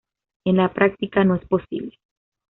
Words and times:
En 0.45 0.57
la 0.57 0.73
práctica 0.73 1.23
no 1.23 1.35
es 1.35 1.45
posible. 1.45 1.99